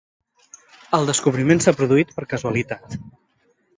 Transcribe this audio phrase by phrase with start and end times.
[0.99, 2.97] El descobriment s'ha produït per casualitat